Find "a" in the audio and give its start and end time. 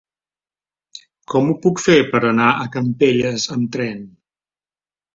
2.55-2.67